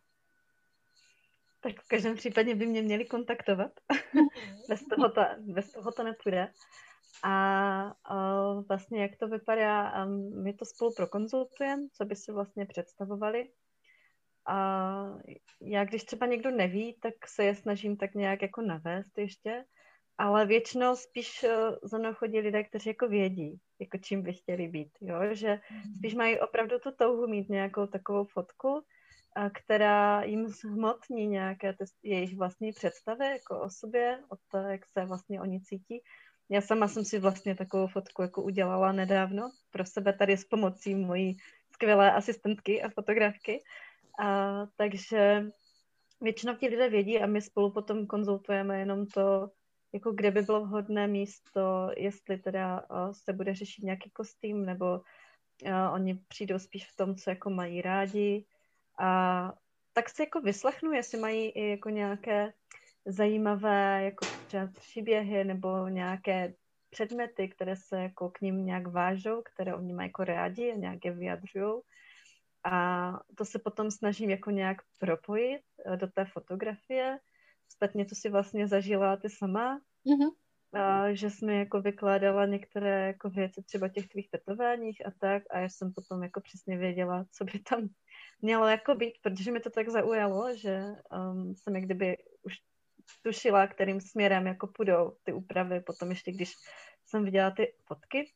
[1.60, 3.71] Tak v každém případě by mě měli kontaktovat.
[4.13, 4.27] Mhm.
[4.69, 6.53] bez, toho to, bez toho to nepůjde.
[7.24, 7.93] A,
[8.69, 10.06] vlastně jak to vypadá,
[10.43, 13.50] my to spolu prokonzultujeme, co by si vlastně představovali.
[14.47, 15.19] A
[15.62, 19.65] já, když třeba někdo neví, tak se je snažím tak nějak jako navést ještě,
[20.17, 21.50] ale většinou spíš eh,
[21.84, 25.19] za mnou chodí lidé, kteří jako vědí, jako čím by chtěli být, jo?
[25.32, 25.93] že mhm.
[25.97, 28.82] spíš mají opravdu tu touhu mít nějakou takovou fotku,
[29.36, 34.82] a která jim zhmotní nějaké ty jejich vlastní představy jako o sobě, o to, jak
[34.86, 36.02] se vlastně oni cítí
[36.51, 40.95] já sama jsem si vlastně takovou fotku jako udělala nedávno pro sebe tady s pomocí
[40.95, 41.37] mojí
[41.73, 43.63] skvělé asistentky a fotografky.
[44.19, 45.45] A, takže
[46.21, 49.49] většinou ti lidé vědí a my spolu potom konzultujeme jenom to,
[49.93, 55.01] jako kde by bylo vhodné místo, jestli teda se bude řešit nějaký kostým, nebo
[55.93, 58.45] oni přijdou spíš v tom, co jako mají rádi.
[58.99, 59.53] A
[59.93, 62.53] tak si jako vyslechnu, jestli mají i jako nějaké
[63.05, 66.53] zajímavé jako třeba příběhy nebo nějaké
[66.89, 71.05] předměty, které se jako k ním nějak vážou, které oni mají jako rádi a nějak
[71.05, 71.81] je vyjadřují.
[72.63, 77.19] A to se potom snažím jako nějak propojit eh, do té fotografie.
[77.73, 80.31] Ostatně to si vlastně zažila ty sama, mm-hmm.
[80.73, 85.59] a, že jsme jako vykládala některé jako věci třeba těch tvých tetováních a tak a
[85.59, 87.89] já jsem potom jako přesně věděla, co by tam
[88.41, 92.57] mělo jako být, protože mi to tak zaujalo, že um, jsem jak kdyby už
[93.21, 95.81] tušila, kterým směrem jako půjdou ty úpravy.
[95.81, 96.53] Potom ještě, když
[97.05, 98.31] jsem viděla ty fotky,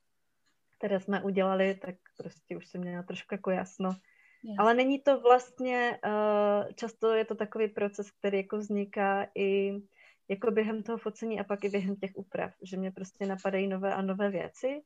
[0.78, 3.90] které jsme udělali, tak prostě už jsem měla trošku jako jasno.
[4.44, 4.56] Yes.
[4.60, 9.74] Ale není to vlastně, uh, často je to takový proces, který jako vzniká i
[10.28, 13.94] jako během toho focení a pak i během těch úprav, že mě prostě napadají nové
[13.94, 14.82] a nové věci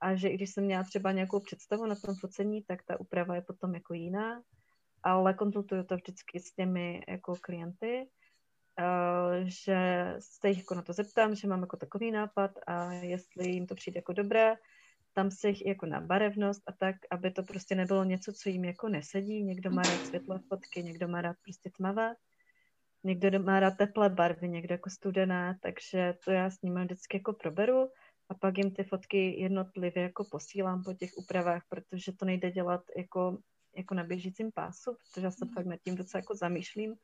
[0.00, 3.34] a že i když jsem měla třeba nějakou představu na tom focení, tak ta úprava
[3.34, 4.42] je potom jako jiná,
[5.02, 8.08] ale konzultuju to vždycky s těmi jako klienty,
[9.44, 13.66] že se jich jako na to zeptám, že mám jako takový nápad a jestli jim
[13.66, 14.54] to přijde jako dobré,
[15.12, 18.64] tam se jich jako na barevnost a tak, aby to prostě nebylo něco, co jim
[18.64, 19.42] jako nesedí.
[19.42, 22.14] Někdo má rád světlé fotky, někdo má rád prostě tmavé,
[23.04, 27.32] někdo má rád teplé barvy, někdo jako studené, takže to já s nimi vždycky jako
[27.32, 27.88] proberu
[28.28, 32.80] a pak jim ty fotky jednotlivě jako posílám po těch úpravách, protože to nejde dělat
[32.96, 33.38] jako,
[33.76, 36.94] jako na běžícím pásu, protože já se fakt nad tím docela jako zamýšlím,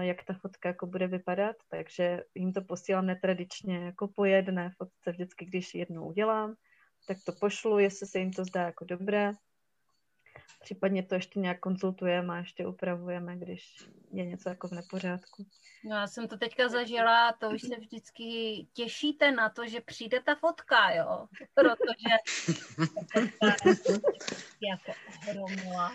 [0.00, 5.10] jak ta fotka jako bude vypadat, takže jim to posílám netradičně jako po jedné fotce
[5.10, 6.54] vždycky, když jednu udělám,
[7.06, 9.32] tak to pošlu, jestli se jim to zdá jako dobré.
[10.60, 15.46] Případně to ještě nějak konzultujeme a ještě upravujeme, když je něco jako v nepořádku.
[15.84, 18.22] No, já jsem to teďka zažila, to už se vždycky
[18.72, 22.10] těšíte na to, že přijde ta fotka, jo, protože
[24.60, 25.92] jako ohromila.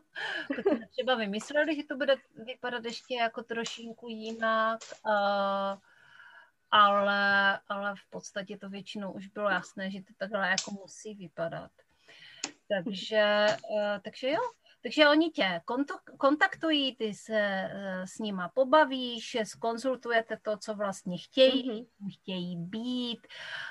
[0.90, 5.78] třeba vymysleli, že to bude vypadat ještě jako trošinku jinak, uh,
[6.70, 11.70] ale, ale v podstatě to většinou už bylo jasné, že to takhle jako musí vypadat.
[12.68, 13.46] Takže,
[13.78, 14.40] eh, takže jo,
[14.82, 15.60] takže oni tě
[16.18, 22.12] kontaktují, ty se eh, s nima pobavíš, skonzultujete to, co vlastně chtějí, mm-hmm.
[22.20, 23.26] chtějí být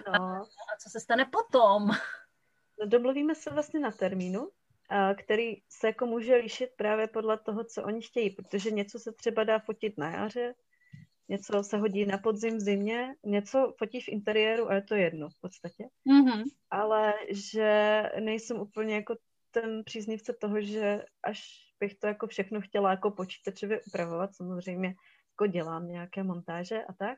[0.08, 0.14] no.
[0.14, 1.90] a, a co se stane potom.
[2.80, 4.50] No, domluvíme se vlastně na termínu,
[5.18, 9.44] který se jako může lišit právě podle toho, co oni chtějí, protože něco se třeba
[9.44, 10.54] dá fotit na jaře,
[11.30, 15.30] něco se hodí na podzim v zimě, něco fotí v interiéru a je to jedno
[15.30, 15.84] v podstatě.
[16.10, 16.44] Mm-hmm.
[16.70, 19.16] Ale že nejsem úplně jako
[19.52, 21.42] ten příznivce toho, že až
[21.80, 24.96] bych to jako všechno chtěla jako počítačově upravovat, samozřejmě
[25.34, 27.18] jako dělám nějaké montáže a tak,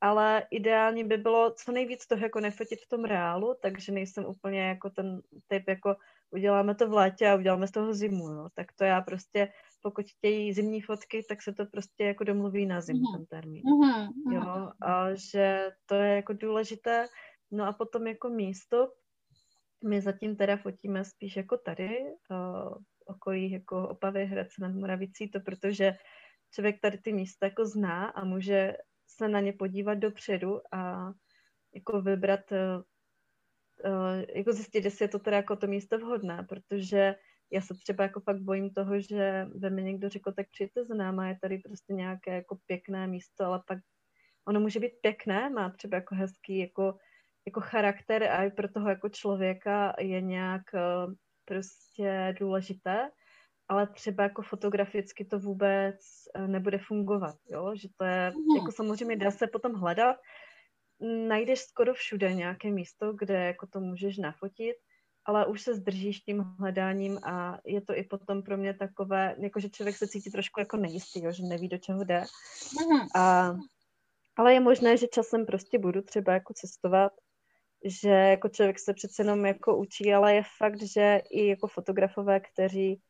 [0.00, 4.60] ale ideálně by bylo co nejvíc toho jako nefotit v tom reálu, takže nejsem úplně
[4.60, 5.96] jako ten typ jako
[6.30, 8.48] uděláme to v létě a uděláme z toho zimu, jo.
[8.54, 9.48] tak to já prostě
[9.82, 13.16] pokud chtějí zimní fotky, tak se to prostě jako domluví na zimu, mm-hmm.
[13.16, 13.62] ten termín.
[13.62, 14.32] Mm-hmm.
[14.32, 17.06] Jo, a že to je jako důležité.
[17.50, 18.92] No a potom jako místo,
[19.84, 21.98] my zatím teda fotíme spíš jako tady,
[22.30, 22.74] uh,
[23.06, 25.92] okolí jako Opavy, Hradce nad Moravicí, to protože
[26.50, 31.12] člověk tady ty místa jako zná a může se na ně podívat dopředu a
[31.74, 32.82] jako vybrat, uh,
[34.34, 37.14] jako zjistit, jestli je to teda jako to místo vhodné, protože
[37.50, 40.94] já se třeba jako fakt bojím toho, že ve mě někdo řekl, tak přijďte za
[40.94, 43.78] náma, je tady prostě nějaké jako pěkné místo, ale pak
[44.48, 46.98] ono může být pěkné, má třeba jako hezký jako,
[47.46, 53.10] jako charakter a i pro toho jako člověka je nějak eh, prostě důležité,
[53.68, 55.96] ale třeba jako fotograficky to vůbec
[56.34, 57.72] eh, nebude fungovat, jo?
[57.76, 58.56] že to je, mm.
[58.56, 60.16] jako samozřejmě dá se potom hledat,
[61.00, 64.76] najdeš skoro všude nějaké místo, kde jako to můžeš nafotit,
[65.24, 69.60] ale už se zdržíš tím hledáním a je to i potom pro mě takové, jako
[69.60, 72.24] že člověk se cítí trošku jako nejistý, jo, že neví, do čeho jde.
[72.80, 73.06] Mhm.
[73.14, 73.54] A,
[74.36, 77.12] ale je možné, že časem prostě budu třeba jako cestovat,
[77.84, 82.40] že jako člověk se přece jenom jako učí, ale je fakt, že i jako fotografové,
[82.40, 83.00] kteří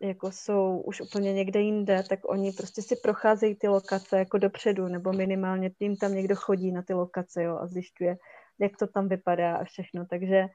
[0.00, 4.88] jako jsou už úplně někde jinde, tak oni prostě si procházejí ty lokace jako dopředu,
[4.88, 8.16] nebo minimálně tím tam někdo chodí na ty lokace, jo, a zjišťuje,
[8.60, 10.46] jak to tam vypadá a všechno, takže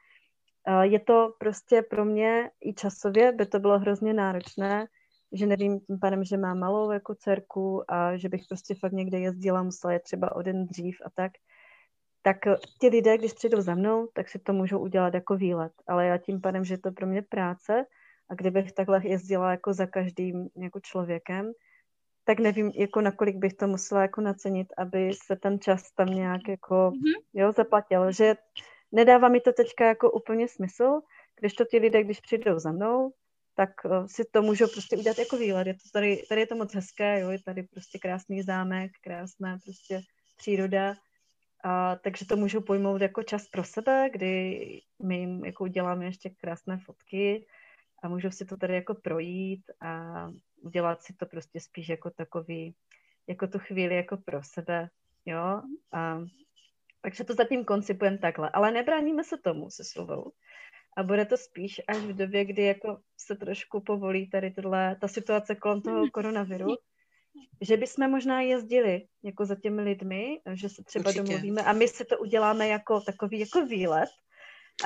[0.82, 4.88] je to prostě pro mě i časově by to bylo hrozně náročné,
[5.32, 9.19] že nevím tím pádem, že mám malou jako dcerku a že bych prostě fakt někde
[9.19, 11.32] jezdila, musela je třeba o den dřív a tak,
[12.21, 12.38] tak
[12.82, 15.71] ti lidé, když přijdou za mnou, tak si to můžou udělat jako výlet.
[15.88, 17.86] Ale já tím pádem, že je to pro mě práce
[18.34, 21.52] a kdybych takhle jezdila jako za každým jako člověkem,
[22.26, 26.41] tak nevím, jako nakolik bych to musela jako nacenit, aby se ten čas tam nějak
[26.48, 27.22] jako, mm-hmm.
[27.34, 28.12] jo, zaplatil.
[28.12, 28.36] Že
[28.91, 31.02] nedává mi to teďka jako úplně smysl,
[31.39, 33.13] když to ti lidé, když přijdou za mnou,
[33.56, 35.67] tak uh, si to můžou prostě udělat jako výlet.
[35.67, 39.58] Je to tady, tady je to moc hezké, jo, je tady prostě krásný zámek, krásná
[39.63, 40.02] prostě
[40.38, 40.96] příroda,
[41.63, 44.60] a, takže to můžou pojmout jako čas pro sebe, kdy
[45.04, 47.46] my jim jako uděláme ještě krásné fotky
[48.04, 50.28] a můžou si to tady jako projít a
[50.62, 52.76] udělat si to prostě spíš jako takový,
[53.28, 54.89] jako tu chvíli jako pro sebe,
[55.26, 55.62] jo.
[55.94, 56.20] A
[57.02, 58.50] takže to zatím koncipujeme takhle.
[58.50, 60.32] Ale nebráníme se tomu se slovou.
[60.98, 65.08] A bude to spíš až v době, kdy jako se trošku povolí tady tohle, ta
[65.08, 66.76] situace kolem toho koronaviru,
[67.62, 71.24] že bychom možná jezdili jako za těmi lidmi, že se třeba Určitě.
[71.24, 74.10] domluvíme a my si to uděláme jako takový jako výlet,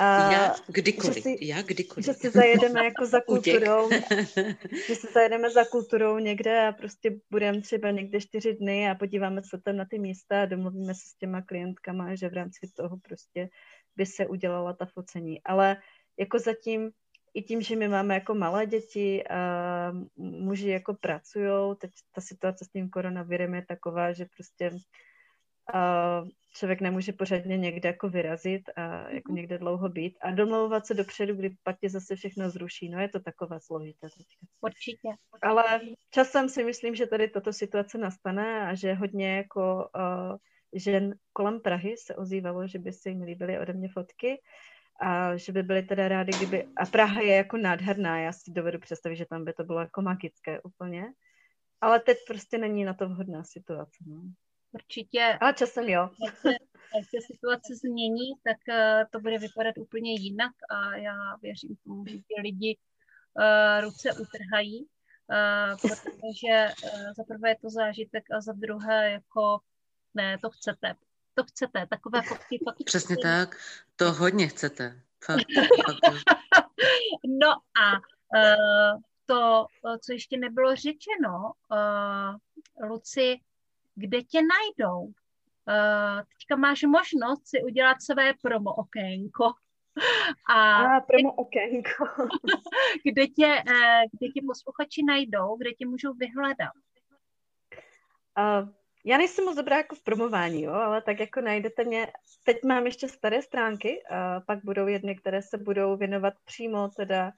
[0.00, 2.06] já kdykoliv, že si, já kdykoliv.
[2.06, 3.90] Že si zajedeme jako za kulturou,
[4.86, 9.42] že si zajedeme za kulturou někde a prostě budeme třeba někde čtyři dny a podíváme
[9.42, 12.96] se tam na ty místa a domluvíme se s těma klientkama, že v rámci toho
[12.96, 13.48] prostě
[13.96, 15.44] by se udělala ta focení.
[15.44, 15.76] Ale
[16.18, 16.90] jako zatím
[17.34, 22.64] i tím, že my máme jako malé děti a muži jako pracují, teď ta situace
[22.64, 24.70] s tím koronavirem je taková, že prostě
[25.74, 29.36] a člověk nemůže pořádně někde jako vyrazit a jako mhm.
[29.36, 32.88] někde dlouho být a domlouvat se dopředu, kdy pak tě zase všechno zruší.
[32.88, 34.46] No je to takové složité teďka.
[34.60, 35.08] Určitě.
[35.42, 40.36] Ale časem si myslím, že tady tato situace nastane a že hodně jako uh,
[40.72, 44.40] žen kolem Prahy se ozývalo, že by si jim líbily ode mě fotky
[45.00, 46.68] a že by byly teda rádi, kdyby...
[46.76, 50.02] A Praha je jako nádherná, já si dovedu představit, že tam by to bylo jako
[50.02, 51.04] magické úplně.
[51.80, 54.04] Ale teď prostě není na to vhodná situace.
[54.06, 54.22] No.
[54.72, 55.38] Určitě.
[55.40, 56.10] A časem jo.
[56.98, 62.06] Až se situace změní, tak uh, to bude vypadat úplně jinak a já věřím tomu,
[62.06, 66.68] že ti lidi uh, ruce utrhají, uh, protože
[67.16, 69.58] za prvé je to zážitek a za druhé jako
[70.14, 70.94] ne, to chcete.
[71.34, 73.28] To chcete, takové fotky fakt Přesně chcete.
[73.28, 73.56] tak,
[73.96, 75.00] to hodně chcete.
[75.24, 75.46] Fakt,
[77.40, 77.50] no
[77.82, 79.66] a uh, to,
[80.00, 83.40] co ještě nebylo řečeno, uh, Luci,
[83.98, 85.00] kde tě najdou?
[85.00, 89.44] Uh, teďka máš možnost si udělat své promo okénko.
[90.50, 92.04] A, a promo okénko.
[93.04, 96.72] kde, tě, uh, kde tě posluchači najdou, kde tě můžou vyhledat?
[98.38, 98.68] Uh,
[99.04, 102.12] já nejsem moc dobrá jako v promování, jo, ale tak jako najdete mě,
[102.44, 107.32] teď mám ještě staré stránky, a pak budou jedny, které se budou věnovat přímo teda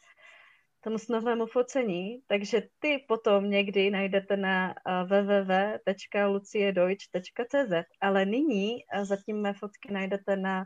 [0.80, 9.40] tomu snovému focení, takže ty potom někdy najdete na eh, www.luciedeutsch.cz, ale nyní eh, zatím
[9.40, 10.64] mé fotky najdete na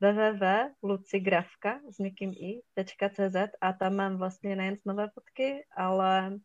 [0.00, 6.38] www.lucigrafka s někým i.cz a tam mám vlastně nejen nové fotky, ale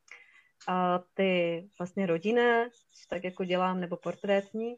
[0.67, 2.69] a ty vlastně rodinné,
[3.09, 4.75] tak jako dělám, nebo portrétní,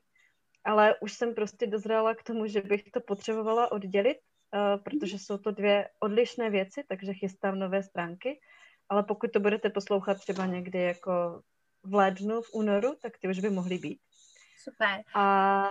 [0.63, 4.30] ale už jsem prostě dozrála k tomu, že bych to potřebovala oddělit Eh,
[4.83, 8.39] protože jsou to dvě odlišné věci, takže chystám nové stránky,
[8.89, 11.41] ale pokud to budete poslouchat třeba někdy jako
[11.83, 13.99] v lednu, v únoru, tak ty už by mohly být.
[14.63, 15.03] Super.
[15.15, 15.67] A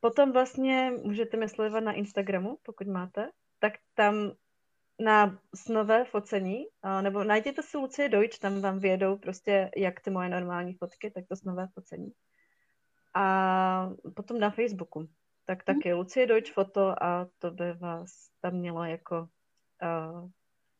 [0.00, 4.32] potom vlastně můžete mě sledovat na Instagramu, pokud máte, tak tam
[5.00, 6.64] na snové focení,
[7.00, 11.24] nebo najděte si Lucie Deutsch, tam vám vědou prostě jak ty moje normální fotky, tak
[11.28, 12.12] to snové focení.
[13.14, 15.08] A potom na Facebooku
[15.46, 15.76] tak mhm.
[15.76, 19.28] taky Lucie Deutsch foto a to by vás tam mělo jako
[19.82, 20.30] uh,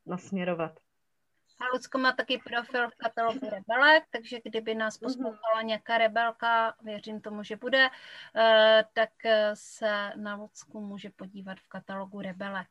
[0.07, 0.73] nasměrovat.
[1.61, 5.09] A Lucko má taky profil v katalogu Rebelek, takže kdyby nás mhm.
[5.09, 7.93] poslouchala nějaká rebelka, věřím tomu, že bude, uh,
[8.93, 9.11] tak
[9.55, 12.69] se na Lucku může podívat v katalogu Rebelek.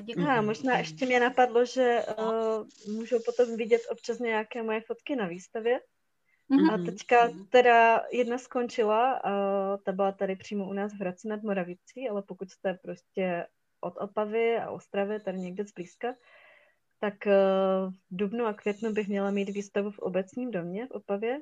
[0.00, 0.26] Děkuji.
[0.26, 5.26] A možná ještě mě napadlo, že uh, můžou potom vidět občas nějaké moje fotky na
[5.26, 5.80] výstavě,
[6.50, 6.74] Mm-hmm.
[6.74, 9.30] A teďka teda jedna skončila, a
[9.76, 13.46] ta byla tady přímo u nás v Hradci nad Moravicí, ale pokud jste prostě
[13.80, 16.14] od Opavy a Ostravy, tady někde zblízka,
[17.00, 17.32] tak eh,
[17.90, 21.40] v dubnu a květnu bych měla mít výstavu v obecním domě v Opavě.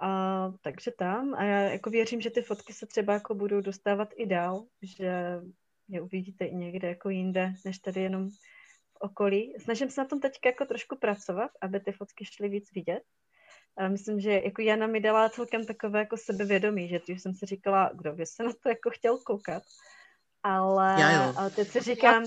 [0.00, 1.34] A, takže tam.
[1.34, 5.40] A já jako věřím, že ty fotky se třeba jako budou dostávat i dál, že
[5.88, 9.54] je uvidíte i někde jako jinde, než tady jenom v okolí.
[9.58, 13.02] Snažím se na tom teď jako trošku pracovat, aby ty fotky šly víc vidět.
[13.76, 17.46] A myslím, že jako Jana mi dala celkem takové jako sebevědomí, že když jsem si
[17.46, 19.62] říkala, kdo by se na to jako chtěl koukat.
[20.42, 21.04] Ale,
[21.36, 22.24] ale teď si říkám,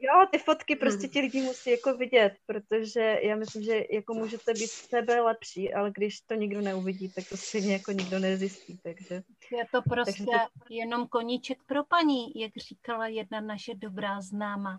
[0.00, 4.52] jo, ty fotky prostě ti lidi musí jako vidět, protože já myslím, že jako můžete
[4.52, 9.22] být sebe lepší, ale když to nikdo neuvidí, tak to stejně jako nikdo nezjistí, takže...
[9.52, 10.32] Je to prostě to...
[10.70, 14.78] jenom koníček pro paní, jak říkala jedna naše dobrá známa.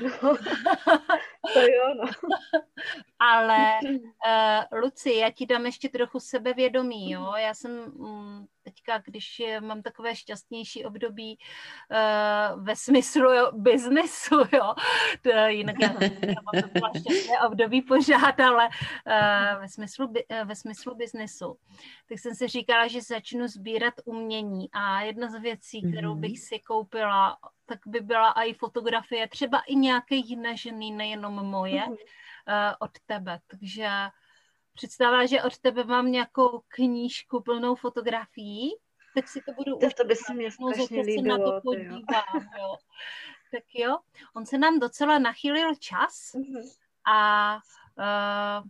[0.00, 0.36] No,
[1.54, 2.10] to jo, no.
[3.18, 7.32] Ale uh, Luci, já ti dám ještě trochu sebevědomí, jo.
[7.36, 14.74] Já jsem um, teďka, když mám takové šťastnější období uh, ve smyslu jo, biznesu, jo.
[15.22, 20.14] To, jinak já, já mám to šťastné období požád, ale uh, ve, smyslu, uh,
[20.44, 21.56] ve smyslu biznesu.
[22.08, 26.20] Tak jsem si říkala, že začnu sbírat umění a jedna z věcí, kterou mhm.
[26.20, 31.82] bych si koupila tak by byla i fotografie, třeba i nějaké jiné ženy, nejenom moje,
[31.82, 31.90] mm-hmm.
[31.90, 33.38] uh, od tebe.
[33.46, 33.88] Takže
[34.74, 38.70] představa, že od tebe mám nějakou knížku plnou fotografií,
[39.14, 41.38] tak si to budu to, to by se mě strašně líbilo.
[41.38, 42.76] na to podívám, jo.
[43.52, 43.98] Tak jo,
[44.34, 46.76] on se nám docela nachýlil čas mm-hmm.
[47.12, 47.54] a
[47.98, 48.68] uh,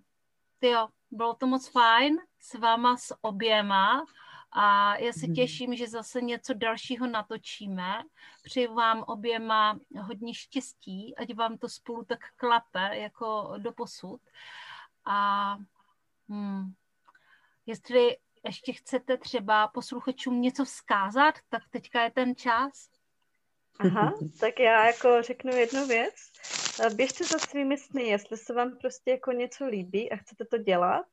[0.58, 4.04] tyjo, bylo to moc fajn s váma s oběma
[4.52, 5.34] A já se mhm.
[5.34, 8.02] těším, že zase něco dalšího natočíme.
[8.44, 14.20] Přeji vám oběma hodně štěstí, ať vám to spolu tak klape jako do posud.
[15.04, 15.56] A
[16.28, 16.72] hmm,
[17.66, 22.90] jestli ještě chcete třeba posluchačům něco vzkázat, tak teďka je ten čas.
[23.78, 26.14] Aha, tak já jako řeknu jednu věc.
[26.94, 31.06] Běžte za svými sny, jestli se vám prostě jako něco líbí a chcete to dělat,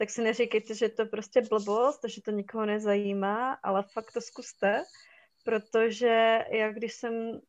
[0.00, 4.82] tak si neříkejte, že to prostě blbost, že to nikoho nezajímá, ale fakt to zkuste,
[5.44, 7.40] protože já když jsem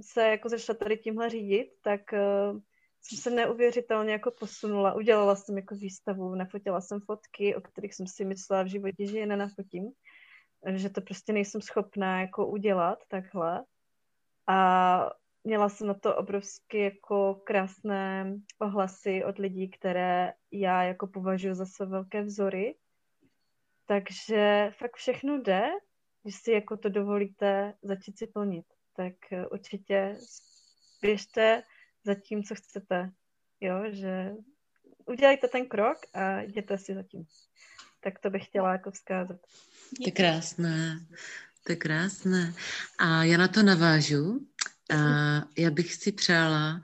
[0.00, 2.60] se jako začala tady tímhle řídit, tak uh,
[3.02, 4.94] jsem se neuvěřitelně jako posunula.
[4.94, 9.18] Udělala jsem jako výstavu, nafotila jsem fotky, o kterých jsem si myslela v životě, že
[9.18, 9.84] je nenafotím,
[10.74, 13.64] že to prostě nejsem schopná jako udělat takhle.
[14.46, 15.10] A
[15.46, 21.66] měla jsem na to obrovsky jako krásné ohlasy od lidí, které já jako považuji za
[21.66, 22.74] své velké vzory.
[23.86, 25.62] Takže fakt všechno jde,
[26.22, 28.66] když si jako to dovolíte začít si plnit.
[28.96, 29.14] Tak
[29.50, 30.18] určitě
[31.02, 31.62] běžte
[32.04, 33.10] za tím, co chcete.
[33.60, 34.32] Jo, že
[35.06, 37.24] udělejte ten krok a jděte si za tím.
[38.00, 39.40] Tak to bych chtěla jako vzkázat.
[39.96, 41.06] To je krásné.
[41.66, 42.54] To je krásné.
[42.98, 44.46] A já na to navážu.
[44.90, 44.96] A
[45.58, 46.80] já bych si přála,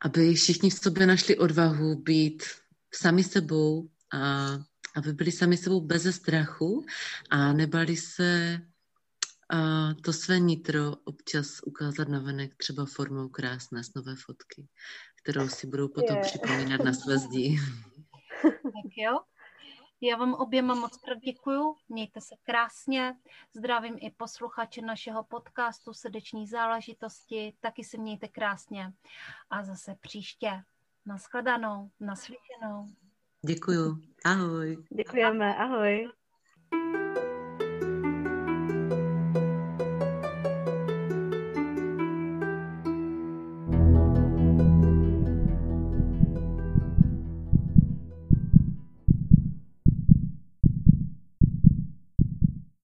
[0.00, 2.42] aby všichni v sobě našli odvahu být
[2.94, 4.48] sami sebou a
[4.96, 6.86] aby byli sami sebou bez strachu
[7.30, 8.60] a nebali se
[9.50, 14.68] a to své nitro občas ukázat na venek třeba formou krásné snové fotky,
[15.22, 16.22] kterou si budou potom je.
[16.22, 17.56] připomínat na své zdi.
[18.42, 19.18] Tak jo.
[20.06, 23.16] Já vám oběma moc krát děkuju, mějte se krásně,
[23.54, 28.92] zdravím i posluchače našeho podcastu Srdeční záležitosti, taky se mějte krásně
[29.50, 30.62] a zase příště.
[31.06, 32.86] Naschledanou, naslyšenou.
[33.46, 34.84] Děkuju, ahoj.
[34.90, 36.10] Děkujeme, ahoj.